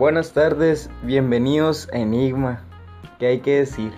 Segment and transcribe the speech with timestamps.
[0.00, 2.64] Buenas tardes, bienvenidos a Enigma.
[3.18, 3.92] ¿Qué hay que decir?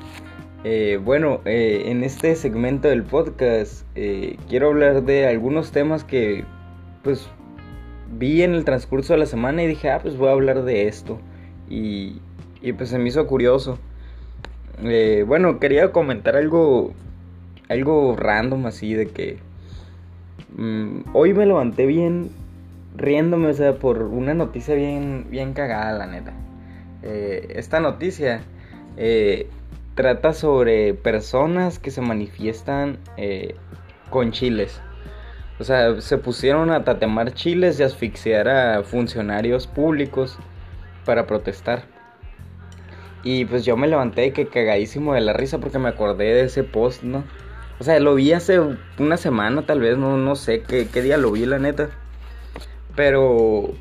[0.64, 6.45] Eh, bueno, eh, en este segmento del podcast eh, quiero hablar de algunos temas que
[7.05, 7.29] pues
[8.19, 10.88] vi en el transcurso de la semana y dije, ah, pues voy a hablar de
[10.88, 11.20] esto.
[11.70, 12.21] Y,
[12.61, 13.79] y pues se me hizo curioso.
[15.25, 16.95] bueno, quería comentar algo,
[17.69, 19.39] algo random así de que
[20.57, 22.41] mm, hoy me levanté bien
[22.96, 26.33] riéndome, o sea, por una noticia bien, bien cagada, la neta.
[27.02, 28.42] Eh, esta noticia
[28.96, 29.48] eh,
[29.95, 33.55] trata sobre personas que se manifiestan eh,
[34.10, 34.80] con chiles.
[35.59, 40.38] O sea, se pusieron a tatemar chiles y asfixiar a funcionarios públicos
[41.05, 41.84] para protestar.
[43.22, 46.64] Y pues yo me levanté que cagadísimo de la risa porque me acordé de ese
[46.64, 47.22] post, ¿no?
[47.78, 48.61] O sea, lo vi hace
[48.98, 51.91] una semana tal vez, no, no sé qué, qué día lo vi, la neta.
[52.95, 53.72] Pero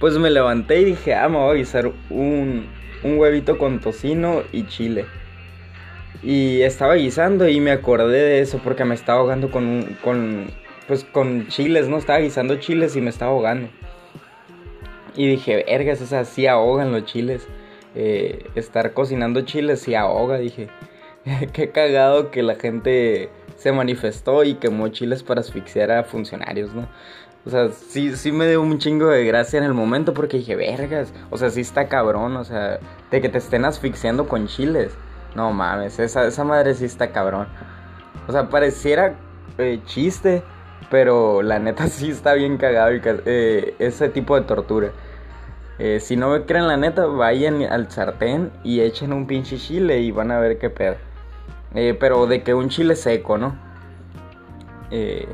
[0.00, 2.66] pues me levanté y dije, ah, me voy a guisar un,
[3.02, 5.06] un huevito con tocino y chile.
[6.22, 10.46] Y estaba guisando y me acordé de eso porque me estaba ahogando con, con,
[10.86, 11.96] pues con chiles, ¿no?
[11.96, 13.68] Estaba guisando chiles y me estaba ahogando.
[15.16, 17.46] Y dije, vergas, o sea, sí ahogan los chiles.
[17.94, 20.68] Eh, estar cocinando chiles sí ahoga, dije.
[21.52, 26.88] Qué cagado que la gente se manifestó y quemó chiles para asfixiar a funcionarios, ¿no?
[27.46, 30.56] O sea, sí, sí me dio un chingo de gracia en el momento porque dije,
[30.56, 32.78] vergas, o sea, sí está cabrón, o sea,
[33.10, 34.92] de que te estén asfixiando con chiles.
[35.34, 37.46] No mames, esa, esa madre sí está cabrón.
[38.26, 39.14] O sea, pareciera
[39.56, 40.42] eh, chiste,
[40.90, 44.90] pero la neta sí está bien cagado eh, ese tipo de tortura.
[45.78, 50.00] Eh, si no me creen la neta, vayan al sartén y echen un pinche chile
[50.00, 50.96] y van a ver qué pedo.
[51.72, 53.56] pero de que un chile seco, ¿no?
[54.90, 55.28] Eh,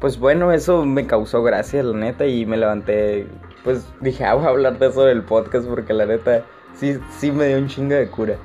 [0.00, 3.26] pues bueno, eso me causó gracia, la neta, y me levanté,
[3.64, 6.44] pues dije, ah, voy a hablar de eso del podcast porque la neta
[6.74, 8.36] sí, sí me dio un chingo de cura.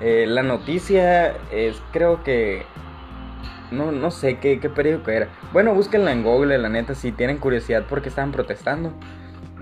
[0.00, 2.64] Eh, la noticia es, creo que,
[3.70, 5.28] no, no sé qué, periódico era.
[5.52, 8.92] Bueno, búsquenla en Google, la neta, si tienen curiosidad porque estaban protestando.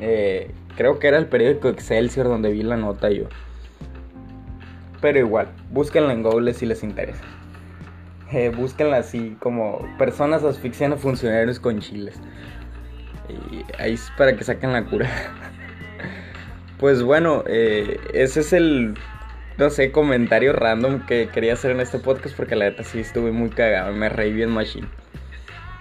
[0.00, 3.24] Eh, creo que era el periódico Excelsior donde vi la nota yo.
[5.00, 7.33] Pero igual, búsquenla en Google si les interesa
[8.32, 12.20] eh, búsquenla así como personas asfixiando funcionarios con chiles.
[13.28, 15.08] Y ahí es para que saquen la cura.
[16.78, 18.94] pues bueno, eh, ese es el,
[19.58, 23.30] no sé, comentario random que quería hacer en este podcast porque la neta sí estuve
[23.30, 24.88] muy cagado, me reí bien machine.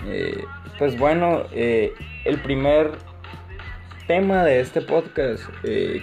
[0.05, 0.43] Eh,
[0.79, 1.93] pues bueno, eh,
[2.25, 2.91] el primer
[4.07, 5.43] tema de este podcast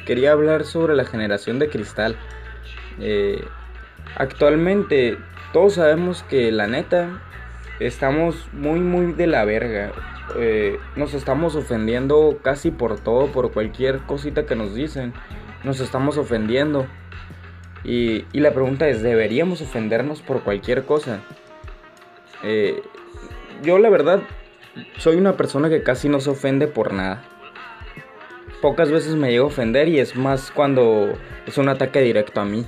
[0.07, 2.17] quería hablar sobre la generación de cristal.
[4.17, 5.19] actualmente
[5.53, 7.23] todos sabemos que la neta
[7.81, 9.93] estamos muy muy de la verga.
[10.37, 15.13] Eh, nos estamos ofendiendo casi por todo, por cualquier cosita que nos dicen.
[15.65, 16.87] Nos estamos ofendiendo.
[17.83, 21.21] Y, la pregunta es, ¿deberíamos ofendernos por cualquier cosa?
[22.43, 22.83] Eh,
[23.63, 24.21] yo la verdad
[24.99, 27.23] soy una persona que casi no se ofende por nada.
[28.61, 31.15] Pocas veces me llego a ofender y es más cuando
[31.47, 32.67] es un ataque directo a mí.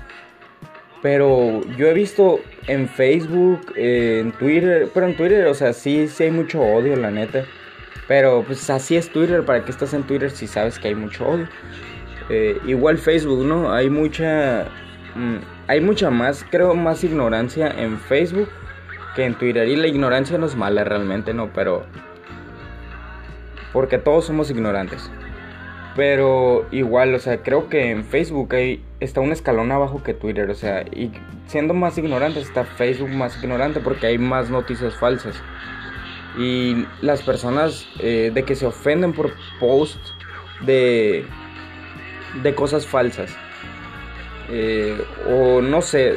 [1.03, 6.25] Pero yo he visto en Facebook, en Twitter, pero en Twitter, o sea, sí, sí
[6.25, 7.45] hay mucho odio, la neta.
[8.07, 11.27] Pero pues así es Twitter, ¿para qué estás en Twitter si sabes que hay mucho
[11.27, 11.49] odio?
[12.29, 13.73] Eh, igual Facebook, ¿no?
[13.73, 14.67] Hay mucha...
[15.17, 18.49] Mm, hay mucha más, creo, más ignorancia en Facebook
[19.17, 19.67] que en Twitter.
[19.69, 21.53] Y la ignorancia no es mala realmente, ¿no?
[21.53, 21.85] Pero...
[23.73, 25.11] Porque todos somos ignorantes.
[25.95, 30.49] Pero igual, o sea, creo que en Facebook hay, está un escalón abajo que Twitter,
[30.49, 31.11] o sea, y
[31.47, 35.37] siendo más ignorante está Facebook más ignorante porque hay más noticias falsas.
[36.39, 40.15] Y las personas eh, de que se ofenden por posts
[40.63, 41.27] de,
[42.43, 43.37] de cosas falsas.
[44.49, 44.97] Eh,
[45.29, 46.17] o no sé,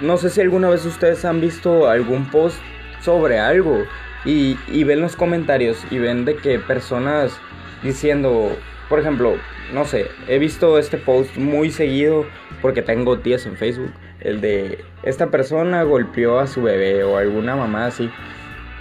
[0.00, 2.58] no sé si alguna vez ustedes han visto algún post
[3.00, 3.84] sobre algo
[4.24, 7.38] y, y ven los comentarios y ven de que personas
[7.82, 8.56] diciendo
[8.88, 9.36] por ejemplo,
[9.72, 12.26] no sé, he visto este post muy seguido
[12.60, 13.92] porque tengo tías en Facebook.
[14.20, 18.10] El de esta persona golpeó a su bebé o alguna mamá así.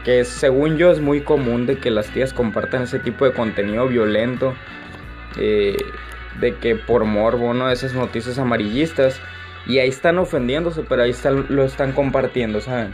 [0.05, 3.87] Que según yo es muy común de que las tías compartan ese tipo de contenido
[3.87, 4.53] violento.
[5.37, 5.77] Eh,
[6.39, 7.69] de que por morbo, ¿no?
[7.69, 9.19] Esas noticias amarillistas.
[9.65, 12.93] Y ahí están ofendiéndose, pero ahí están, lo están compartiendo, ¿saben?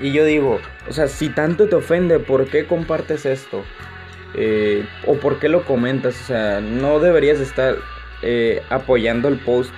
[0.00, 3.64] Y yo digo, o sea, si tanto te ofende, ¿por qué compartes esto?
[4.34, 6.20] Eh, o por qué lo comentas.
[6.20, 7.76] O sea, no deberías estar
[8.22, 9.72] eh, apoyando el post.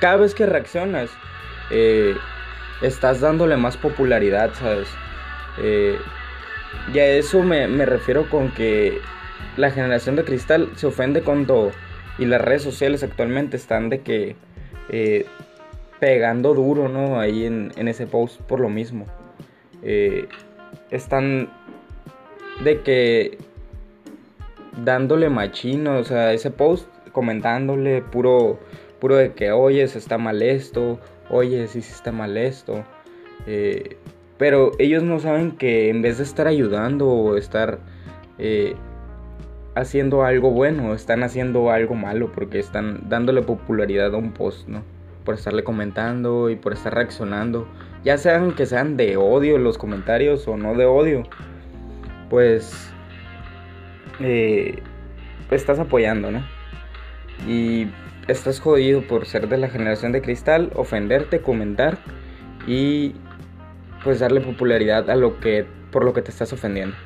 [0.00, 1.10] Cada vez que reaccionas,
[1.70, 2.14] eh,
[2.82, 4.88] estás dándole más popularidad, ¿sabes?
[6.92, 9.00] y a eso me, refiero con que
[9.56, 11.72] la generación de cristal se ofende cuando
[12.18, 14.36] y las redes sociales actualmente están de que
[15.98, 17.18] pegando duro, ¿no?
[17.18, 19.06] Ahí en, ese post por lo mismo.
[20.90, 21.48] Están
[22.62, 23.38] de que
[24.76, 28.58] dándole machino, o sea, ese post comentándole puro,
[29.00, 30.98] puro de que, oye, se está mal esto,
[31.30, 32.84] oye, sí se está mal esto.
[33.46, 33.96] Eh,
[34.38, 37.78] pero ellos no saben que en vez de estar ayudando o estar
[39.76, 44.82] haciendo algo bueno, están haciendo algo malo porque están dándole popularidad a un post, ¿no?
[45.22, 47.68] Por estarle comentando y por estar reaccionando.
[48.02, 51.24] Ya sean que sean de odio los comentarios o no de odio.
[52.30, 52.90] Pues
[54.20, 54.82] eh,
[55.50, 56.42] estás apoyando, ¿no?
[57.46, 57.88] Y
[58.28, 61.98] estás jodido por ser de la generación de cristal, ofenderte, comentar
[62.66, 63.14] y
[64.02, 66.96] pues darle popularidad a lo que por lo que te estás ofendiendo.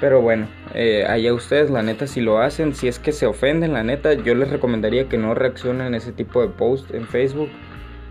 [0.00, 3.72] Pero bueno, eh, allá ustedes, la neta, si lo hacen, si es que se ofenden,
[3.72, 7.48] la neta, yo les recomendaría que no reaccionen a ese tipo de post en Facebook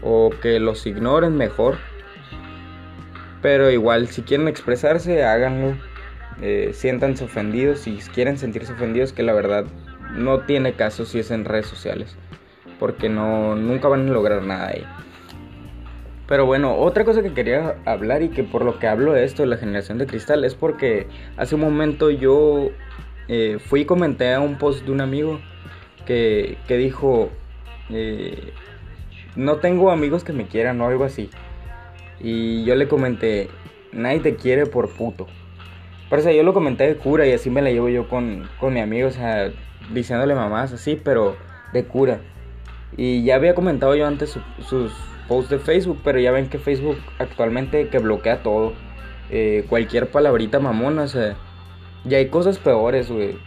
[0.02, 1.78] o que los ignoren mejor.
[3.44, 5.76] Pero igual, si quieren expresarse, háganlo.
[6.42, 9.66] Eh, siéntanse ofendidos, si quieren sentirse ofendidos, que la verdad
[10.16, 12.18] no tiene caso si es en redes sociales.
[12.80, 14.86] Porque no, nunca van a lograr nada ahí.
[16.28, 19.44] Pero bueno, otra cosa que quería hablar y que por lo que hablo de esto
[19.44, 22.72] de la generación de cristal es porque hace un momento yo
[23.28, 25.40] eh, fui y comenté a un post de un amigo
[26.06, 27.30] que, dijo,
[27.90, 28.54] eh,
[29.36, 31.30] no tengo amigos que me quieran o algo así.
[32.20, 33.50] Y yo le comenté,
[33.92, 35.28] nadie te quiere por puto.
[36.10, 38.48] Pero o sea, yo lo comenté de cura y así me la llevo yo con,
[38.60, 39.52] con mi amigo, o sea,
[39.92, 41.36] diciéndole mamás así, pero
[41.74, 42.20] de cura.
[42.98, 44.94] Y ya había comentado yo antes sus
[45.28, 48.74] post de Facebook, pero ya ven que Facebook actualmente que bloquea todo.
[49.32, 51.36] Eh, cualquier palabrita mamona, o sea,
[52.04, 53.38] ya hay cosas peores, güey.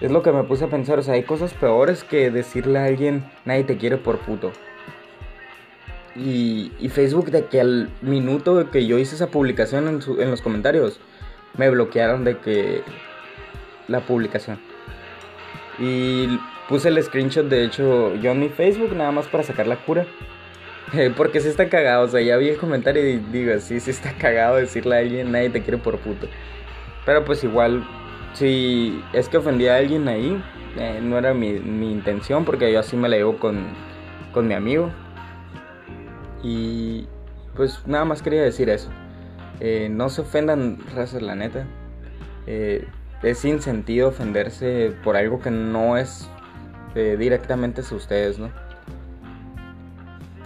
[0.00, 2.86] Es lo que me puse a pensar, o sea, hay cosas peores que decirle a
[2.86, 4.52] alguien, nadie te quiere por puto.
[6.16, 10.42] Y, y Facebook de que al minuto que yo hice esa publicación en, en los
[10.42, 11.00] comentarios,
[11.56, 12.82] me bloquearon de que
[13.88, 14.58] la publicación.
[15.78, 19.76] Y puse el screenshot, de hecho, yo en mi Facebook, nada más para sacar la
[19.76, 20.06] cura.
[21.16, 24.12] Porque sí está cagado, o sea, ya vi el comentario y digo, sí, sí está
[24.12, 26.28] cagado decirle a alguien, nadie te quiere por puto.
[27.04, 27.86] Pero pues igual,
[28.34, 30.42] si es que ofendí a alguien ahí,
[30.76, 33.66] eh, no era mi, intención, porque yo así me la llevo con,
[34.32, 34.90] con mi amigo.
[36.42, 37.06] Y
[37.56, 38.90] pues nada más quería decir eso.
[39.60, 41.66] Eh, no se ofendan, razas, la neta.
[42.46, 42.86] Eh,
[43.22, 46.28] es sin sentido ofenderse por algo que no es
[46.94, 48.50] directamente a ustedes, ¿no?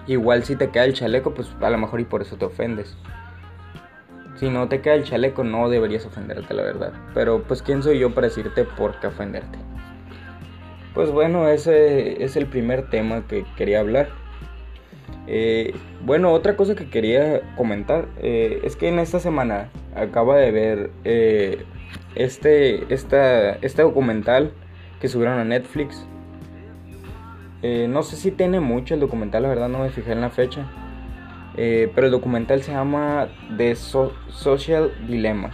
[0.06, 2.96] Igual si te queda el chaleco, pues a lo mejor y por eso te ofendes.
[4.36, 6.92] Si no te queda el chaleco, no deberías ofenderte, la verdad.
[7.12, 9.58] Pero pues quién soy yo para decirte por qué ofenderte.
[10.94, 14.08] Pues bueno, ese es el primer tema que quería hablar.
[15.30, 15.74] Eh,
[16.06, 20.90] bueno, otra cosa que quería comentar eh, es que en esta semana acaba de ver
[21.04, 21.66] eh,
[22.14, 24.52] este, esta, este documental
[25.02, 26.06] que subieron a Netflix
[27.60, 30.30] eh, no sé si tiene mucho el documental, la verdad no me fijé en la
[30.30, 30.66] fecha.
[31.56, 33.26] Pero el documental se llama
[33.56, 35.50] The Social Dilemma.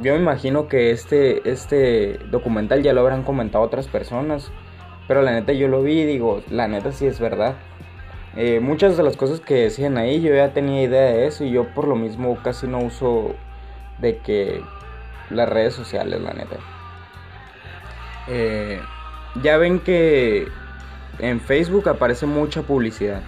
[0.00, 4.52] Yo me imagino que este, este documental ya lo habrán comentado otras personas.
[5.08, 7.56] Pero la neta yo lo vi y digo, la neta sí es verdad.
[8.60, 11.66] Muchas de las cosas que decían ahí yo ya tenía idea de eso y yo
[11.74, 13.34] por lo mismo casi no uso
[13.98, 14.62] de que
[15.30, 16.56] las redes sociales, la neta.
[18.28, 18.80] Eh,
[19.42, 20.48] ya ven que
[21.18, 23.22] en Facebook aparece mucha publicidad.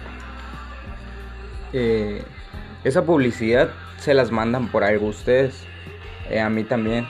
[1.71, 2.23] Eh,
[2.83, 5.65] esa publicidad se las mandan por algo ustedes.
[6.29, 7.07] Eh, a mí también.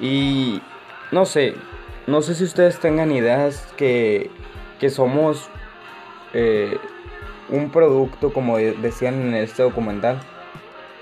[0.00, 0.62] Y
[1.10, 1.54] no sé,
[2.06, 4.30] no sé si ustedes tengan ideas que,
[4.78, 5.50] que somos
[6.34, 6.78] eh,
[7.48, 10.20] un producto, como decían en este documental,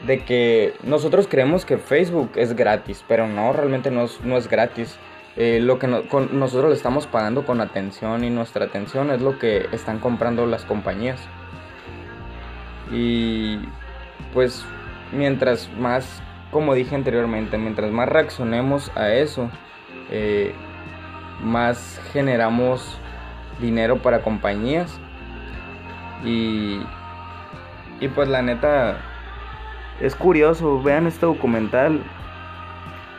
[0.06, 4.98] de que nosotros creemos que Facebook es gratis, pero no, realmente no no es gratis.
[5.36, 9.68] Eh, lo que nosotros le estamos pagando con atención y nuestra atención es lo que
[9.72, 11.20] están comprando las compañías.
[12.90, 13.58] Y
[14.32, 14.64] pues
[15.12, 19.50] mientras más, como dije anteriormente, mientras más reaccionemos a eso,
[20.10, 20.54] eh,
[21.42, 22.98] más generamos
[23.60, 24.98] dinero para compañías.
[26.24, 26.80] Y,
[28.00, 28.98] y pues la neta,
[30.00, 32.02] es curioso, vean este documental.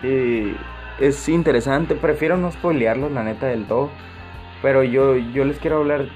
[0.03, 0.55] Eh,
[0.99, 1.95] es interesante.
[1.95, 3.89] Prefiero no spoilearlos, la neta, del todo.
[4.61, 6.07] Pero yo, yo les quiero hablar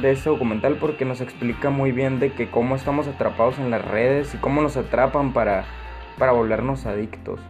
[0.00, 3.84] de este documental porque nos explica muy bien de que cómo estamos atrapados en las
[3.84, 5.64] redes y cómo nos atrapan para,
[6.18, 7.40] para volvernos adictos.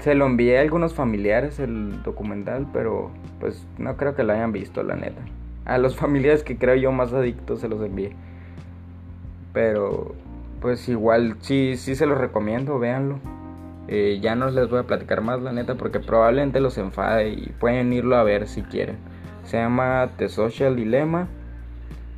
[0.00, 4.52] se lo envié a algunos familiares el documental, pero pues no creo que lo hayan
[4.52, 5.22] visto, la neta.
[5.64, 8.14] A los familiares que creo yo más adictos se los envié.
[9.52, 10.14] Pero
[10.60, 13.18] pues igual sí, sí se los recomiendo, véanlo.
[13.86, 17.52] Eh, ya no les voy a platicar más, la neta, porque probablemente los enfade y
[17.60, 18.96] pueden irlo a ver si quieren.
[19.44, 21.28] Se llama The Social Dilemma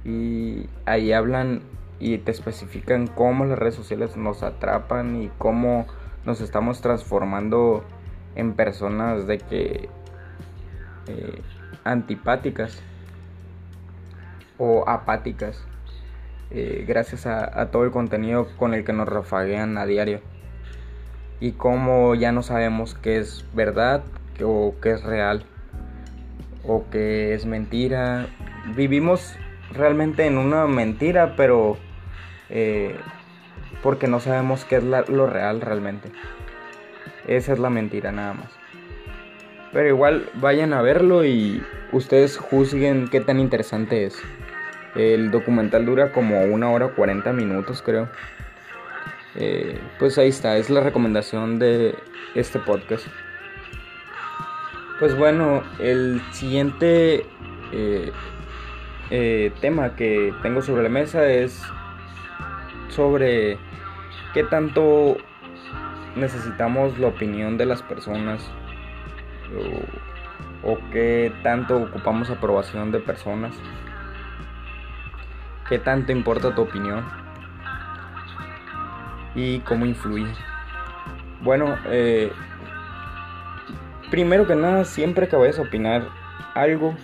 [0.04, 1.62] y ahí hablan
[1.98, 5.86] y te especifican cómo las redes sociales nos atrapan y cómo
[6.24, 7.84] nos estamos transformando
[8.36, 9.88] en personas de que
[11.08, 11.42] eh,
[11.84, 12.80] antipáticas
[14.58, 15.64] o apáticas
[16.50, 20.20] eh, gracias a, todo el contenido con el que nos rafaguean a diario
[21.40, 24.04] y cómo ya no sabemos qué es verdad
[24.42, 25.44] o qué es real
[26.64, 28.26] o qué es mentira
[28.74, 29.36] vivimos
[29.72, 31.76] realmente en una mentira pero
[32.48, 32.96] eh,
[33.82, 36.10] porque no sabemos qué es lo real realmente.
[37.26, 38.50] Esa es la mentira nada más.
[39.72, 44.20] Pero igual vayan a verlo y ustedes juzguen qué tan interesante es.
[44.96, 48.08] El documental dura como una hora 40 minutos creo.
[49.34, 51.94] Eh, pues ahí está, es la recomendación de
[52.34, 53.06] este podcast.
[54.98, 57.26] Pues bueno, el siguiente
[57.72, 61.62] eh, tema que tengo sobre la mesa es
[62.88, 63.58] sobre
[64.32, 65.18] qué tanto
[66.16, 68.42] necesitamos la opinión de las personas
[70.64, 73.54] o, qué tanto ocupamos aprobación de personas.
[75.68, 77.04] ¿Qué tanto importa tu opinión?
[79.34, 80.32] ¿Y cómo influye?
[81.42, 82.30] Bueno, eh,
[84.10, 86.08] primero que nada, siempre que vayas a opinar
[86.54, 86.94] algo,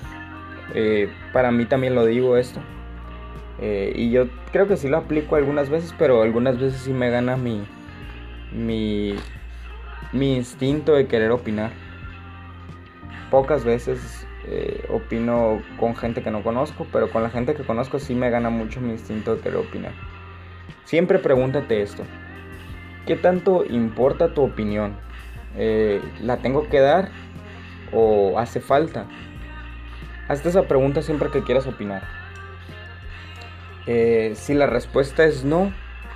[0.74, 2.60] eh, para mí también lo digo esto,
[3.60, 7.10] eh, y yo creo que sí lo aplico algunas veces, pero algunas veces sí me
[7.10, 7.64] gana mi,
[8.52, 9.14] mi,
[10.12, 11.72] mi instinto de querer opinar.
[13.32, 17.98] Pocas veces eh, opino con gente que no conozco, pero con la gente que conozco
[17.98, 19.92] sí me gana mucho mi instinto de querer opinar.
[20.84, 22.02] Siempre pregúntate esto.
[23.06, 24.96] ¿Qué tanto importa tu opinión?
[25.56, 27.10] Eh, ¿La tengo que dar
[27.90, 29.06] o hace falta?
[30.28, 32.02] Hazte esa pregunta siempre que quieras opinar.
[33.86, 35.72] Eh, si la respuesta es no,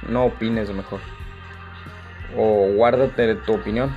[0.07, 1.01] no opines mejor.
[2.37, 3.97] O guárdate tu opinión.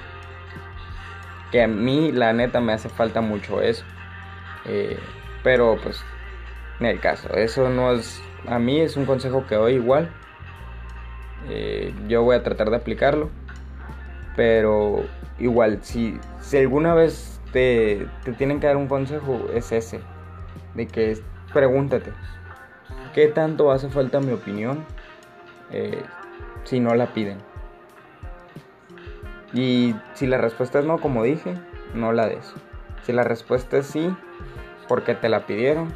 [1.51, 3.83] Que a mí, la neta, me hace falta mucho eso.
[4.65, 4.97] Eh,
[5.43, 6.03] pero pues,
[6.79, 8.21] en el caso, eso no es.
[8.47, 10.09] A mí es un consejo que doy igual.
[11.49, 13.29] Eh, yo voy a tratar de aplicarlo.
[14.35, 15.05] Pero
[15.39, 19.99] igual, si, si alguna vez te, te tienen que dar un consejo, es ese.
[20.75, 21.17] De que
[21.51, 22.13] pregúntate,
[23.13, 24.85] ¿Qué tanto hace falta mi opinión
[25.71, 26.03] eh,
[26.63, 27.39] si no la piden?
[29.53, 31.53] Y si la respuesta es no, como dije,
[31.93, 32.53] no la des.
[33.03, 34.13] Si la respuesta es sí,
[34.87, 35.93] porque te la pidieron,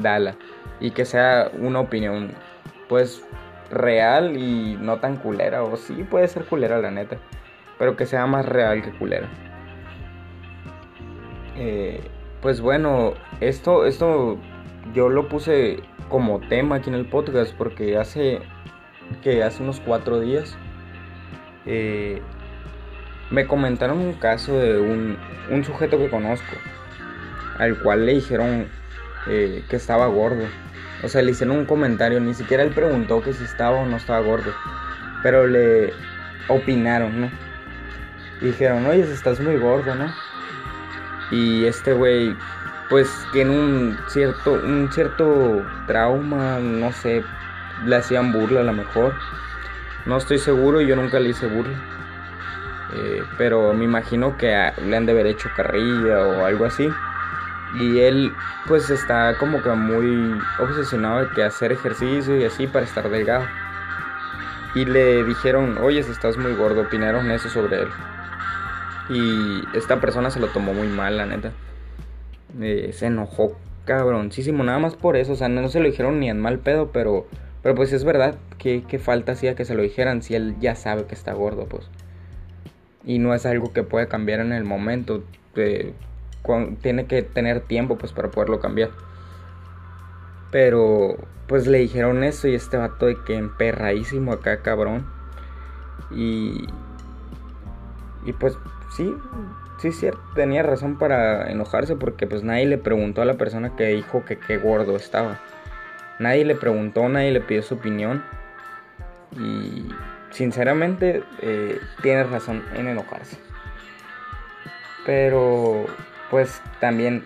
[0.00, 0.36] dala.
[0.80, 2.32] Y que sea una opinión,
[2.88, 3.24] pues,
[3.70, 5.62] real y no tan culera.
[5.62, 7.16] O sí, puede ser culera, la neta.
[7.78, 9.28] Pero que sea más real que culera.
[11.56, 12.00] Eh,
[12.40, 14.38] pues bueno, esto, esto
[14.94, 18.40] yo lo puse como tema aquí en el podcast porque hace
[19.22, 20.56] que hace unos cuatro días
[21.66, 22.20] eh,
[23.32, 25.18] me comentaron un caso de un,
[25.50, 26.54] un, sujeto que conozco
[27.58, 28.66] al cual le dijeron
[29.26, 30.44] eh, que estaba gordo
[31.02, 33.96] o sea le hicieron un comentario ni siquiera él preguntó que si estaba o no
[33.96, 34.52] estaba gordo
[35.22, 35.92] pero le
[36.48, 37.30] opinaron no
[38.40, 40.12] dijeron oye estás muy gordo no
[41.30, 42.36] y este güey
[42.92, 47.24] pues tiene un cierto, un cierto trauma, no sé,
[47.86, 49.14] le hacían burla a lo mejor.
[50.04, 51.74] No estoy seguro, yo nunca le hice burla.
[52.94, 54.46] Eh, pero me imagino que
[54.84, 56.88] le han de haber hecho carrilla o algo así.
[57.80, 58.32] Y él
[58.66, 63.46] pues está como que muy obsesionado de que hacer ejercicio y así para estar delgado.
[64.74, 67.88] Y le dijeron, oye, estás muy gordo, opinaron eso sobre él.
[69.08, 71.52] Y esta persona se lo tomó muy mal, la neta.
[72.60, 76.30] Eh, se enojó cabroncísimo, nada más por eso, o sea, no, se lo dijeron ni
[76.30, 77.26] en mal pedo, pero,
[77.62, 81.04] pero pues es verdad que, falta hacía que se lo dijeran si él ya sabe
[81.04, 81.88] que está gordo, pues.
[83.04, 88.12] Y no es algo que puede cambiar en el momento, tiene que tener tiempo pues
[88.12, 88.90] para poderlo cambiar.
[90.50, 91.16] Pero
[91.46, 95.06] pues le dijeron eso y este vato de que emperradísimo acá, cabrón.
[96.10, 96.66] Y...
[98.24, 98.56] Y pues
[98.96, 99.12] sí,
[99.78, 103.88] sí, cierto, tenía razón para enojarse porque pues nadie le preguntó a la persona que
[103.88, 105.40] dijo que qué gordo estaba.
[106.20, 108.22] Nadie le preguntó, nadie le pidió su opinión.
[109.32, 109.88] Y
[110.32, 113.38] sinceramente eh, tiene razón en enojarse.
[115.06, 115.86] Pero
[116.30, 117.24] pues también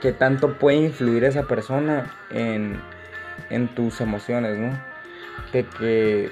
[0.00, 2.80] qué tanto puede influir esa persona en,
[3.50, 4.70] en tus emociones, ¿no?
[5.52, 6.30] De que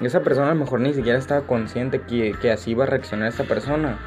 [0.00, 3.28] esa persona a lo mejor ni siquiera estaba consciente que, que así iba a reaccionar
[3.28, 3.98] esta persona.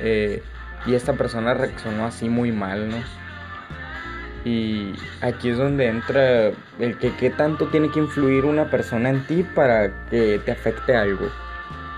[0.00, 0.42] Eh,
[0.86, 2.96] y esta persona reaccionó así muy mal, ¿no?
[4.44, 9.26] Y aquí es donde entra el que qué tanto tiene que influir una persona en
[9.26, 11.28] ti para que te afecte algo.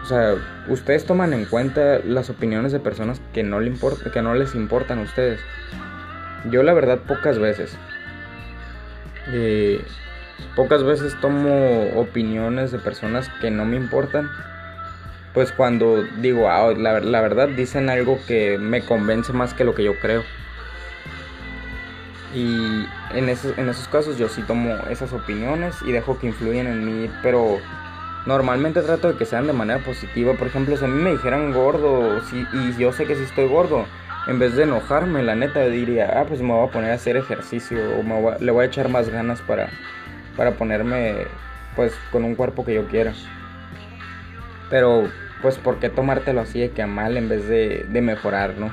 [0.02, 0.34] O sea,
[0.68, 3.72] ustedes toman en cuenta las opiniones de personas que no, le
[4.12, 5.40] que no les importan a ustedes.
[6.50, 7.76] Yo la verdad pocas veces.
[9.32, 9.80] Eh,
[10.56, 14.28] pocas veces tomo opiniones de personas que no me importan.
[15.34, 19.76] Pues cuando digo, ah, la, la verdad dicen algo que me convence más que lo
[19.76, 20.24] que yo creo.
[22.34, 26.66] Y en esos, en esos casos yo sí tomo esas opiniones y dejo que influyan
[26.66, 27.58] en mí, pero
[28.26, 30.34] normalmente trato de que sean de manera positiva.
[30.34, 33.84] Por ejemplo, si a mí me dijeran gordo y yo sé que sí estoy gordo,
[34.26, 37.16] en vez de enojarme, la neta diría, ah, pues me voy a poner a hacer
[37.16, 39.68] ejercicio o le voy a echar más ganas para,
[40.36, 41.26] para ponerme
[41.74, 43.12] pues con un cuerpo que yo quiera.
[44.70, 45.10] Pero
[45.42, 48.70] pues ¿por qué tomártelo así de que a mal en vez de, de mejorar, no?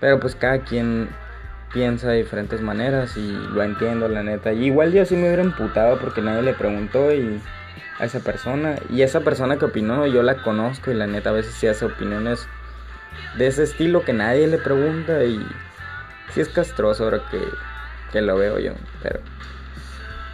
[0.00, 1.10] Pero pues cada quien
[1.72, 4.52] piensa de diferentes maneras y lo entiendo, la neta.
[4.52, 7.40] Y igual yo sí me hubiera emputado porque nadie le preguntó y
[7.98, 8.76] a esa persona.
[8.88, 11.84] Y esa persona que opinó, yo la conozco y la neta a veces sí hace
[11.84, 12.48] opiniones
[13.36, 15.46] de ese estilo que nadie le pregunta y
[16.32, 17.40] sí es castroso ahora que,
[18.12, 18.72] que lo veo yo.
[19.02, 19.20] Pero,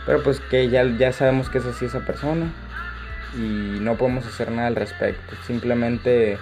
[0.06, 2.46] pero pues que ya, ya sabemos que es así esa persona
[3.34, 5.34] y no podemos hacer nada al respecto.
[5.46, 6.38] Simplemente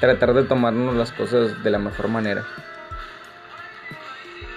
[0.00, 2.44] tratar de tomarnos las cosas de la mejor manera.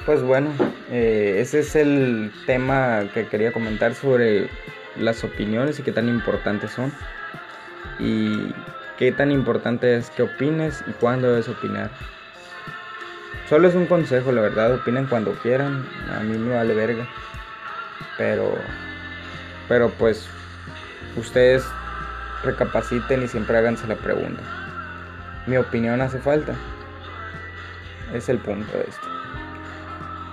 [0.08, 0.52] Pues bueno,
[0.90, 4.50] eh, ese es el tema que quería comentar sobre
[4.96, 6.94] las opiniones y qué tan importantes son.
[8.00, 8.54] Y
[8.98, 11.92] qué tan importante es que opines y cuándo debes opinar.
[13.50, 17.06] Solo es un consejo, la verdad, opinen cuando quieran, a mí me vale verga.
[18.18, 18.56] Pero,
[19.68, 20.26] pero pues,
[21.18, 21.66] ustedes
[22.46, 24.42] recapaciten y siempre háganse la pregunta.
[25.48, 26.56] ¿Mi opinión hace falta?
[28.14, 29.17] Es el punto de esto.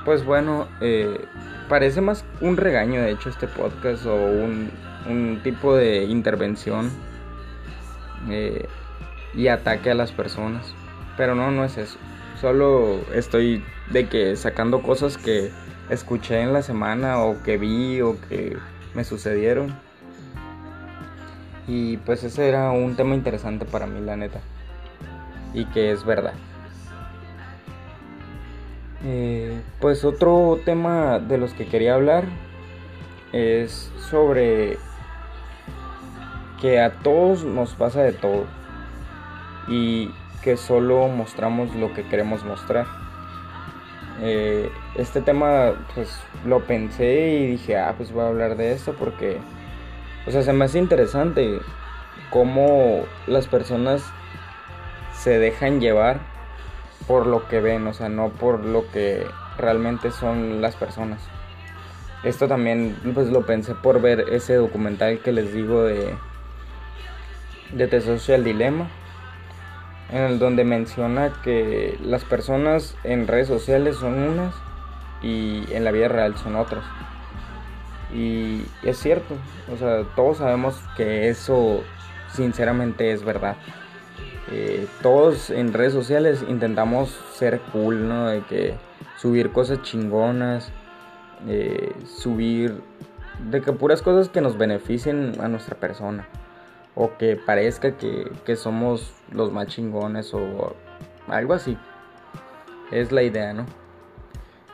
[0.05, 1.25] Pues bueno, eh,
[1.69, 4.71] parece más un regaño de hecho este podcast o un,
[5.43, 6.91] tipo de intervención
[8.31, 8.67] eh,
[9.35, 10.75] y ataque a las personas.
[11.17, 11.99] Pero no, no es eso.
[12.41, 15.51] Solo estoy de que sacando cosas que
[15.89, 18.57] escuché en la semana o que vi o que
[18.95, 19.75] me sucedieron.
[21.67, 24.41] Y pues ese era un tema interesante para mí, la neta.
[25.55, 26.35] Y que es verdad.
[29.07, 32.25] Eh, pues otro tema de los que quería hablar
[33.33, 34.79] es sobre
[36.61, 38.47] que a todos nos pasa de todo
[39.69, 40.11] y
[40.43, 42.87] que solo mostramos lo que queremos mostrar.
[44.23, 48.95] Eh, este tema pues lo pensé y dije, ah, pues voy a hablar de esto
[48.99, 49.39] porque,
[50.27, 51.59] o sea, se me hace interesante
[52.31, 54.03] cómo las personas
[55.13, 56.21] se dejan llevar
[57.07, 59.27] por lo que ven, o sea, no por lo que
[59.59, 61.21] realmente son las personas.
[62.23, 66.15] Esto también pues lo pensé por ver ese documental que les digo de
[67.73, 68.89] de The Social Dilemma
[70.11, 74.55] en el donde menciona que las personas en redes sociales son unas
[75.23, 76.85] y en la vida real son otras.
[78.15, 79.35] Y es cierto,
[79.73, 81.83] o sea, todos sabemos que eso
[82.33, 83.57] sinceramente es verdad.
[84.51, 88.27] Eh, todos en redes sociales intentamos ser cool, ¿no?
[88.27, 88.75] De que
[89.17, 90.71] subir cosas chingonas,
[91.49, 92.81] eh, subir
[93.51, 96.27] de que puras cosas que nos beneficien a nuestra persona
[96.95, 100.75] o que parezca que, que somos los más chingones o
[101.29, 101.77] algo así.
[102.93, 103.67] Es la idea, ¿no?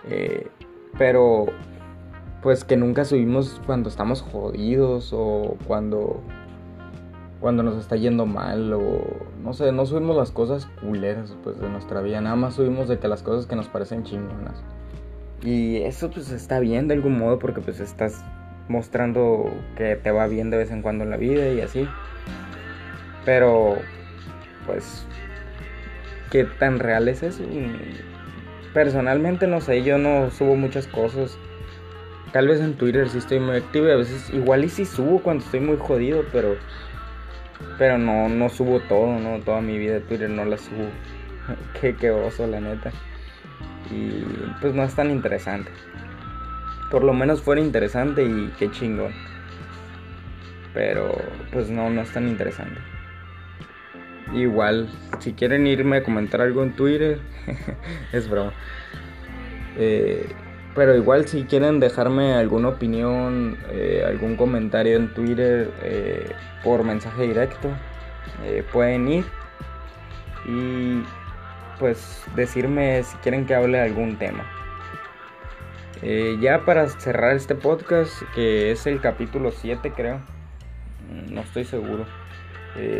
[0.08, 0.48] Eh,
[0.98, 1.46] pero
[2.42, 6.22] pues que nunca subimos cuando estamos jodidos o cuando
[7.40, 9.02] cuando nos está yendo mal o
[9.42, 12.98] no sé, no subimos las cosas culeras pues de nuestra vida, nada más subimos de
[12.98, 14.62] que las cosas que nos parecen chingonas.
[15.42, 18.22] Y eso pues está bien de algún modo porque pues estás
[18.68, 21.88] mostrando que te va bien de vez en cuando en la vida y así.
[23.24, 23.76] Pero
[24.66, 25.06] pues
[26.30, 27.42] qué tan real es eso?
[28.74, 31.38] Personalmente no sé, yo no subo muchas cosas.
[32.32, 35.20] Tal vez en Twitter sí estoy muy activo y a veces igual y sí subo
[35.20, 36.54] cuando estoy muy jodido, pero
[37.78, 39.40] pero no, no subo todo, ¿no?
[39.40, 40.88] Toda mi vida de Twitter no la subo.
[41.80, 42.92] qué, qué oso, la neta.
[43.90, 44.24] Y
[44.60, 45.70] pues no es tan interesante.
[46.90, 49.12] Por lo menos fuera interesante y qué chingón.
[50.74, 51.16] Pero
[51.52, 52.80] pues no, no es tan interesante.
[54.32, 57.20] igual, si quieren irme a comentar algo en Twitter,
[58.12, 58.52] es broma.
[59.76, 60.28] Eh,
[60.74, 67.22] pero igual si quieren dejarme alguna opinión, eh, algún comentario en Twitter eh, por mensaje
[67.22, 67.68] directo,
[68.72, 69.24] pueden ir
[70.46, 71.02] y
[71.78, 74.44] pues decirme si quieren que hable de algún tema.
[76.40, 80.20] ya para cerrar este podcast, que es el capítulo 7 creo,
[81.28, 82.06] no estoy seguro.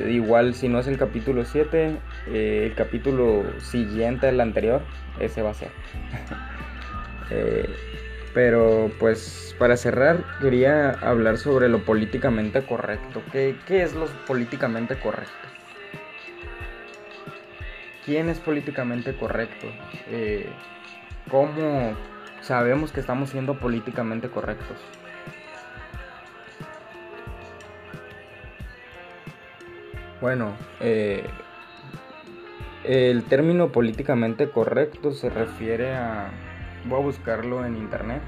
[0.08, 1.96] igual si no es el capítulo 7,
[2.32, 4.82] el capítulo siguiente al anterior,
[5.20, 5.70] ese va a ser.
[7.30, 7.68] Eh,
[8.34, 13.22] pero pues para cerrar quería hablar sobre lo políticamente correcto.
[13.32, 15.48] ¿Qué, es lo políticamente correcto?
[18.04, 19.66] ¿Quién es políticamente correcto?
[20.08, 20.48] Eh,
[21.30, 21.94] ¿Cómo
[22.40, 24.78] sabemos que estamos siendo políticamente correctos?
[30.20, 31.24] Bueno, eh,
[32.84, 36.30] el término políticamente correcto se refiere a
[36.86, 38.22] voy a buscarlo en internet.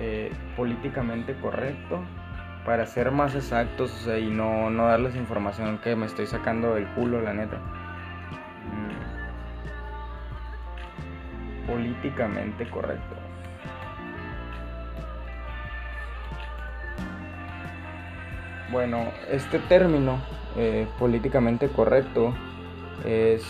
[0.00, 2.00] Eh, políticamente correcto
[2.64, 7.20] para ser más exactos y no, no, darles información que me estoy sacando del culo,
[7.20, 7.56] la neta.
[11.64, 11.66] Mm.
[11.66, 13.16] Políticamente correcto.
[18.70, 20.20] Bueno, este término
[20.56, 22.34] eh, políticamente correcto
[23.04, 23.42] es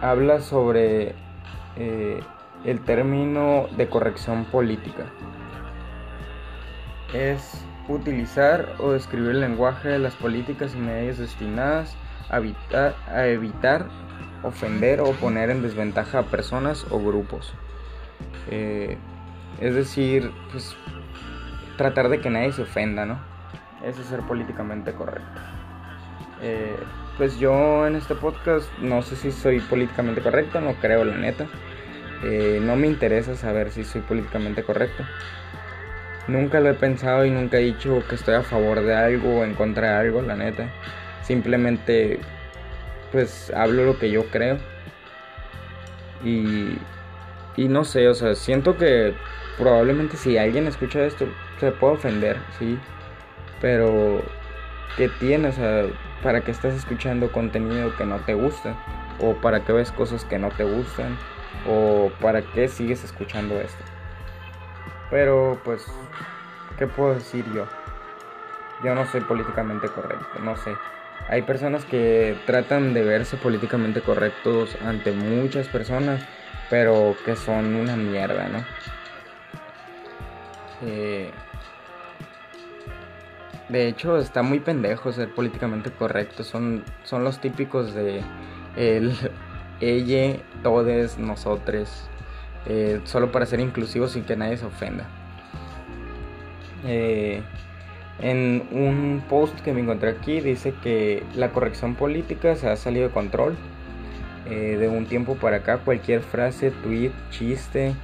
[0.00, 1.14] habla sobre
[1.76, 2.20] eh,
[2.64, 5.06] el término de corrección política.
[7.14, 11.96] Es utilizar o describir el lenguaje de las políticas y medios destinadas
[12.28, 13.86] a evitar,
[14.42, 17.52] ofender o poner en desventaja a personas o grupos.
[18.50, 18.96] Eh,
[19.60, 20.76] es decir, pues
[21.76, 23.18] tratar de que nadie se ofenda, ¿no?
[23.82, 25.40] Es ser políticamente correcto.
[26.42, 26.76] Eh,
[27.20, 31.46] pues yo en este podcast no sé si soy políticamente correcto, no creo la neta.
[32.24, 35.04] Eh, no me interesa saber si soy políticamente correcto.
[36.28, 39.44] Nunca lo he pensado y nunca he dicho que estoy a favor de algo o
[39.44, 40.70] en contra de algo, la neta.
[41.20, 42.20] Simplemente
[43.12, 44.56] pues hablo lo que yo creo.
[46.24, 46.78] Y,
[47.54, 49.12] y no sé, o sea, siento que
[49.58, 51.28] probablemente si alguien escucha esto
[51.58, 52.78] se puede ofender, sí.
[53.60, 54.22] Pero,
[54.96, 55.48] ¿qué tiene?
[55.48, 55.86] O sea,
[56.22, 58.74] para que estás escuchando contenido que no te gusta
[59.20, 61.16] o para que ves cosas que no te gustan
[61.66, 63.82] o para qué sigues escuchando esto.
[65.10, 65.86] Pero pues,
[66.78, 67.66] ¿qué puedo decir yo?
[68.84, 70.74] Yo no soy políticamente correcto, no sé.
[71.28, 76.22] Hay personas que tratan de verse políticamente correctos ante muchas personas,
[76.70, 78.64] pero que son una mierda, ¿no?
[80.82, 81.30] Eh,
[83.70, 86.42] de hecho, está muy pendejo ser políticamente correcto.
[86.44, 88.20] Son, son los típicos de
[88.76, 89.14] el,
[89.80, 92.08] ella, todes, nosotros.
[92.66, 95.06] Eh, solo para ser inclusivos sin que nadie se ofenda.
[96.84, 97.42] Eh,
[98.20, 103.08] en un post que me encontré aquí dice que la corrección política se ha salido
[103.08, 103.56] de control.
[104.48, 107.94] Eh, de un tiempo para acá cualquier frase, tweet, chiste,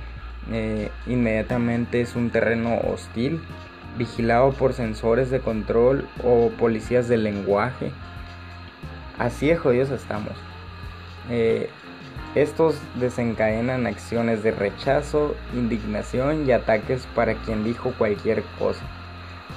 [1.07, 3.41] inmediatamente es un terreno hostil
[3.97, 7.93] vigilado por sensores de control o policías del lenguaje.
[9.19, 10.33] Así de jodidos estamos.
[11.31, 11.71] Eh,
[12.35, 18.85] estos desencadenan acciones de rechazo, indignación y ataques para quien dijo cualquier cosa.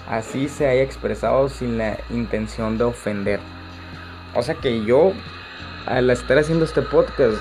[0.08, 3.40] Así se haya expresado sin la intención de ofender.
[4.34, 5.12] O sea que yo,
[5.86, 7.38] al estar haciendo este podcast,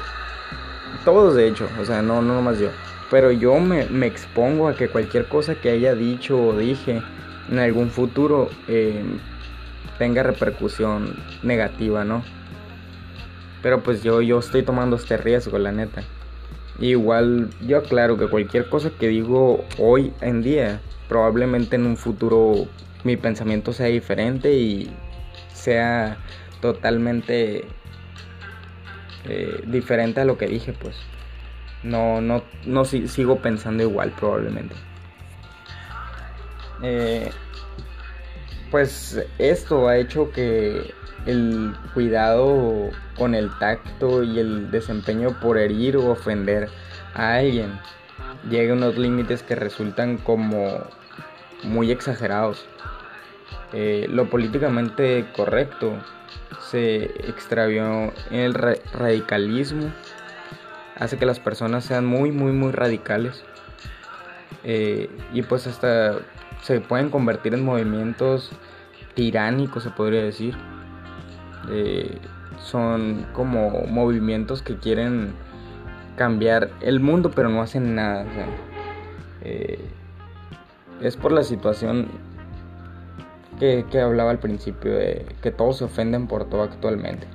[1.04, 2.70] todos de hecho, o sea, no, no nomás yo
[3.10, 7.02] pero yo me, expongo a que cualquier cosa que haya dicho o dije
[7.50, 9.02] en algún futuro eh,
[9.98, 12.22] tenga repercusión negativa, ¿no?
[13.62, 16.02] Pero pues yo, yo estoy tomando este riesgo, la neta.
[16.78, 22.66] Igual yo aclaro que cualquier cosa que digo hoy en día, probablemente en un futuro
[23.04, 24.90] mi pensamiento sea diferente y
[25.54, 26.18] sea
[26.60, 27.64] totalmente
[29.24, 30.96] eh, diferente a lo que dije, pues
[31.82, 34.74] no, no, no sigo pensando igual probablemente.
[36.82, 37.30] Eh,
[38.70, 40.94] pues esto ha hecho que
[41.26, 46.68] el cuidado con el tacto y el desempeño por herir o ofender
[47.14, 47.78] a alguien
[48.48, 50.84] llegue a unos límites que resultan como
[51.64, 52.66] muy exagerados.
[53.72, 55.92] Eh, lo políticamente correcto
[56.70, 59.92] se extravió en el radicalismo
[60.98, 63.44] hace que las personas sean muy, muy, muy radicales.
[64.64, 66.16] Eh, y pues hasta
[66.62, 68.50] se pueden convertir en movimientos
[69.14, 70.56] tiránicos, se podría decir.
[71.70, 72.18] eh,
[72.58, 75.32] son como movimientos que quieren
[76.16, 78.26] cambiar el mundo pero no hacen nada.
[79.42, 79.78] Eh,
[81.00, 82.08] es por la situación
[83.60, 87.26] que, que, hablaba al principio, de que todos se ofenden por todo actualmente.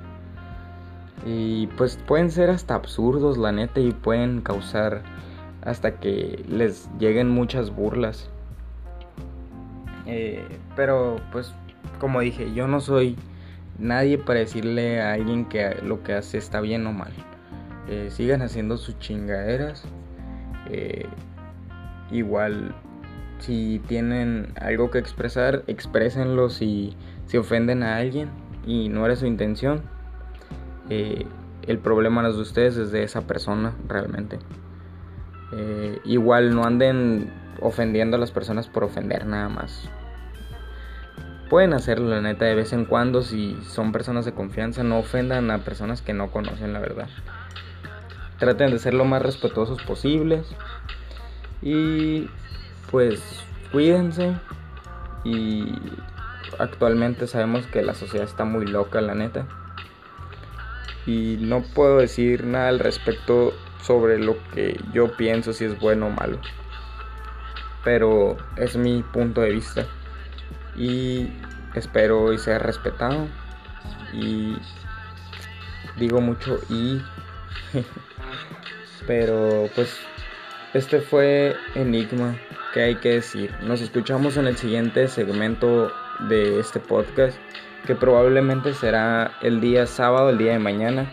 [1.26, 5.02] Y pues pueden ser hasta absurdos, la neta, y pueden causar
[5.62, 8.28] hasta que les lleguen muchas burlas.
[10.06, 10.44] Eh,
[10.76, 11.54] pero pues
[11.98, 13.16] como dije, yo no soy
[13.78, 17.12] nadie para decirle a alguien que lo que hace está bien o mal.
[17.88, 19.84] Eh, sigan haciendo sus chingaderas.
[20.70, 21.06] Eh,
[22.10, 22.74] igual
[23.38, 26.96] si tienen algo que expresar, exprésenlo si,
[27.26, 28.30] si ofenden a alguien
[28.66, 29.82] y no era su intención.
[30.88, 34.38] El problema no es de ustedes, es de esa persona realmente.
[36.04, 39.88] igual no anden ofendiendo a las personas por ofender nada más.
[41.48, 44.82] Pueden hacerlo, la neta, de vez en cuando si son personas de confianza.
[44.82, 47.08] No ofendan a personas que no conocen la verdad.
[48.38, 50.46] Traten de ser lo más respetuosos posibles.
[51.62, 52.28] Y
[52.90, 53.22] pues
[53.72, 54.34] cuídense.
[55.22, 55.74] Y
[56.58, 59.46] actualmente sabemos que la sociedad está muy loca, la neta.
[61.06, 66.06] Y no puedo decir nada al respecto sobre lo que yo pienso si es bueno
[66.06, 66.38] o malo.
[67.84, 69.86] Pero es mi punto de vista.
[70.76, 71.28] Y
[71.74, 73.28] espero y sea respetado.
[74.12, 74.56] Y
[75.96, 77.00] digo mucho y
[79.06, 79.96] pero pues
[80.72, 82.36] este fue Enigma
[82.72, 85.92] que hay que decir nos escuchamos en el siguiente segmento
[86.28, 87.38] de este podcast
[87.86, 91.12] que probablemente será el día sábado el día de mañana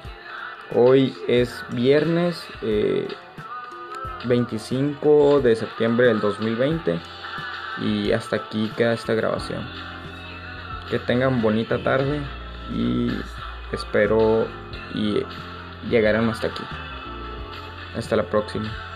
[0.74, 2.48] hoy es viernes
[4.26, 7.00] 25 eh, de septiembre del 2020
[7.82, 9.68] y hasta aquí queda esta grabación.
[10.90, 12.22] Que tengan bonita tarde
[12.74, 13.10] y
[13.72, 14.48] espero
[14.94, 15.24] y
[15.90, 16.64] llegarán hasta aquí.
[17.96, 18.91] Hasta la próxima.